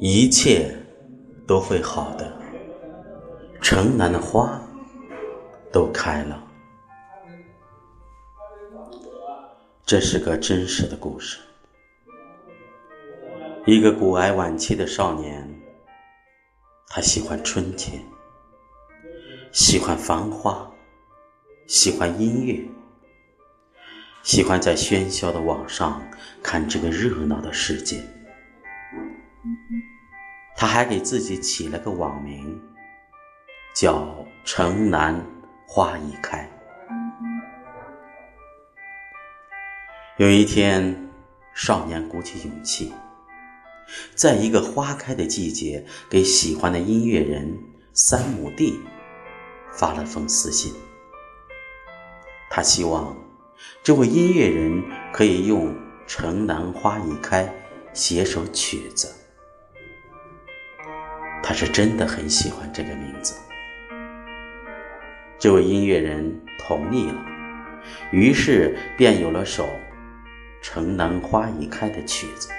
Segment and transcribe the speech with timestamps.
[0.00, 0.76] 一切
[1.44, 2.32] 都会好的，
[3.60, 4.60] 城南的花
[5.72, 6.40] 都开了。
[9.84, 11.40] 这是个真实的故事。
[13.66, 15.60] 一个骨癌晚期的少年，
[16.86, 18.00] 他喜欢春天，
[19.52, 20.70] 喜欢繁花，
[21.66, 22.64] 喜欢音乐，
[24.28, 26.06] 喜欢在喧嚣的网上
[26.42, 28.04] 看这个热闹的世界。
[30.54, 32.60] 他还给自己起了个网名，
[33.74, 35.18] 叫“城南
[35.66, 36.46] 花已开”。
[40.18, 41.08] 有一天，
[41.54, 42.92] 少年鼓起勇气，
[44.14, 47.58] 在一个花开的季节，给喜欢的音乐人
[47.94, 48.78] 三亩地
[49.72, 50.74] 发了封私信。
[52.50, 53.16] 他希望
[53.82, 55.74] 这位音乐人可以用
[56.06, 57.52] “城南花已开”
[57.92, 59.14] 写首曲子。
[61.42, 63.34] 他是真的很喜欢这个名字。
[65.38, 67.24] 这位音乐人同意了，
[68.10, 69.64] 于是便有了首
[70.60, 72.50] 《城南花已开》的曲子。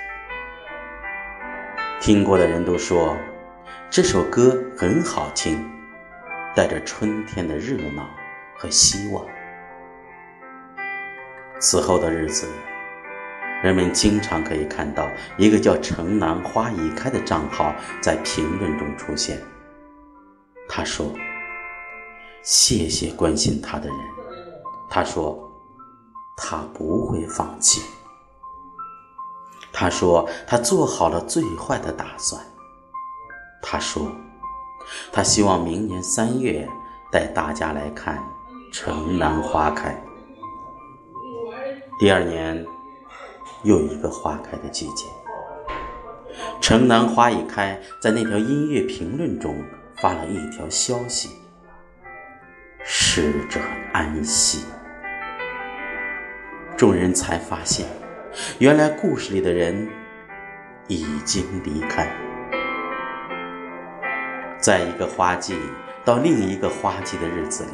[2.00, 3.16] 听过的人都说，
[3.90, 5.60] 这首歌很好听，
[6.56, 8.10] 带着春天的热闹
[8.56, 9.26] 和希望。
[11.60, 12.48] 此后的日子。
[13.62, 19.38] 人们经常可以看到一个叫“城南花已开”的账号在评论中出现。
[20.68, 21.12] 他说
[22.42, 23.98] ：“谢谢关心他的人。”
[24.90, 25.38] 他说
[26.38, 27.82] ：“他不会放弃。”
[29.74, 32.42] 他说：“他做好了最坏的打算。”
[33.62, 34.10] 他说
[35.12, 36.66] ：“他希望明年三月
[37.12, 38.24] 带大家来看
[38.72, 40.02] 城南花开。”
[42.00, 42.66] 第二年。
[43.64, 45.06] 又一个花开的季节，
[46.62, 49.54] 城南花已开，在那条音乐评论中
[49.98, 51.30] 发了一条消息：
[52.86, 53.60] 逝者
[53.92, 54.64] 安息。
[56.78, 57.86] 众人才发现，
[58.60, 59.90] 原来故事里的人
[60.88, 62.10] 已经离开。
[64.58, 65.58] 在一个花季
[66.06, 67.72] 到另一个花季的日子里，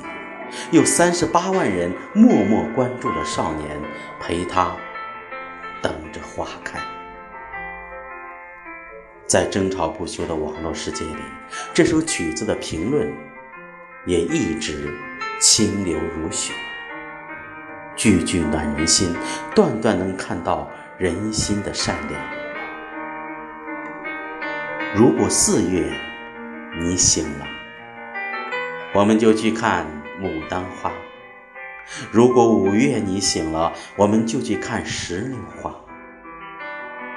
[0.72, 3.80] 有三十八万人默默关注了少年，
[4.20, 4.76] 陪他。
[5.82, 6.80] 等着花开，
[9.28, 11.22] 在争吵不休的网络世界里，
[11.76, 13.08] 这首曲子的评论
[14.08, 14.92] 也一直
[15.40, 16.54] 清流如雪，
[17.96, 19.16] 句句暖人心，
[19.54, 22.20] 段段能看到人心的善良。
[24.96, 25.88] 如果四月
[26.80, 27.46] 你醒了，
[28.96, 29.86] 我们就去看
[30.22, 30.90] 牡丹花。
[32.14, 35.70] 如果五月你醒了，我们就去看石榴花；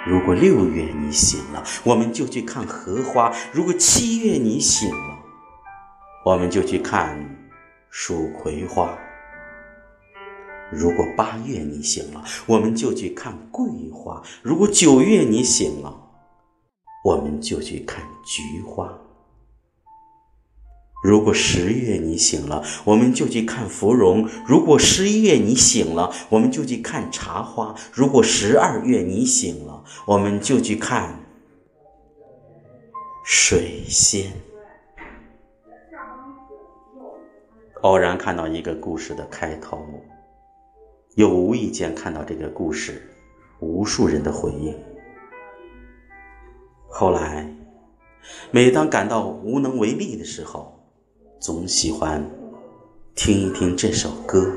[0.04, 5.18] 如果六月你醒了，我们就去看荷花；如果七月你醒了，
[6.24, 7.16] 我们就去看
[7.90, 8.98] 蜀葵花；
[10.72, 15.94] 如果八月你醒了，我们就去看桂花；如果九月你醒了，
[17.04, 18.92] 我们就去看菊花。
[21.00, 31.20] 如果十月你醒了，我们就去看芙蓉；如果十一月你醒了，我们就去看茶花；如果十二月你醒了，我们就去看
[33.24, 34.32] 水仙。
[37.82, 39.86] 偶然看到一个故事的开头，
[41.14, 43.08] 又无意间看到这个故事
[43.60, 44.76] 无数人的回应。
[46.88, 47.54] 后来，
[48.50, 50.77] 每当感到无能为力的时候，
[51.40, 52.28] 总喜欢
[53.14, 54.52] 听一听这首歌，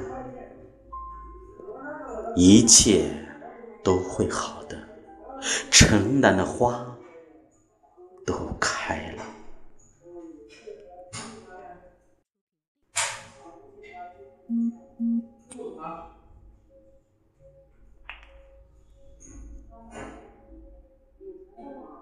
[2.35, 3.05] 一切
[3.83, 4.75] 都会好的，
[5.69, 6.97] 城南的花
[8.25, 9.23] 都开了。